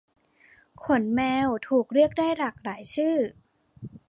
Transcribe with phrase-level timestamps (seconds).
[0.83, 3.15] ขนแมวถูกเรียกได้หลากหลายชื่อ